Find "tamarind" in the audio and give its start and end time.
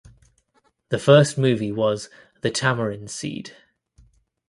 2.49-3.11